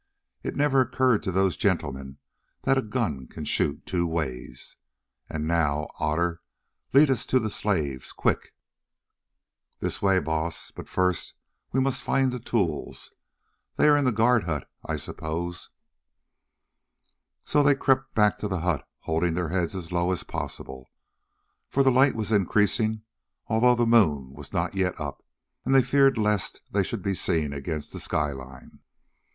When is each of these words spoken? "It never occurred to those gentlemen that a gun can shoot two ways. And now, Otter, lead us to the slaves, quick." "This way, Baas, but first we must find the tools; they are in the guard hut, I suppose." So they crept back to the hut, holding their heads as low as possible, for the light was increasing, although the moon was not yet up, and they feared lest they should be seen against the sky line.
"It 0.41 0.55
never 0.55 0.81
occurred 0.81 1.21
to 1.21 1.31
those 1.31 1.55
gentlemen 1.55 2.17
that 2.63 2.75
a 2.75 2.81
gun 2.81 3.27
can 3.27 3.45
shoot 3.45 3.85
two 3.85 4.07
ways. 4.07 4.75
And 5.29 5.47
now, 5.47 5.89
Otter, 5.99 6.41
lead 6.91 7.11
us 7.11 7.23
to 7.27 7.37
the 7.37 7.51
slaves, 7.51 8.11
quick." 8.11 8.55
"This 9.79 10.01
way, 10.01 10.19
Baas, 10.19 10.71
but 10.71 10.89
first 10.89 11.35
we 11.71 11.79
must 11.79 12.01
find 12.01 12.31
the 12.31 12.39
tools; 12.39 13.13
they 13.75 13.87
are 13.89 13.95
in 13.95 14.03
the 14.05 14.11
guard 14.11 14.45
hut, 14.45 14.67
I 14.83 14.95
suppose." 14.95 15.69
So 17.45 17.61
they 17.61 17.75
crept 17.75 18.15
back 18.15 18.39
to 18.39 18.47
the 18.47 18.61
hut, 18.61 18.83
holding 19.01 19.35
their 19.35 19.49
heads 19.49 19.75
as 19.75 19.91
low 19.91 20.11
as 20.11 20.23
possible, 20.23 20.89
for 21.69 21.83
the 21.83 21.91
light 21.91 22.15
was 22.15 22.31
increasing, 22.31 23.03
although 23.45 23.75
the 23.75 23.85
moon 23.85 24.33
was 24.33 24.51
not 24.51 24.73
yet 24.73 24.99
up, 24.99 25.23
and 25.63 25.75
they 25.75 25.83
feared 25.83 26.17
lest 26.17 26.61
they 26.71 26.81
should 26.81 27.03
be 27.03 27.13
seen 27.13 27.53
against 27.53 27.93
the 27.93 27.99
sky 27.99 28.31
line. 28.31 28.79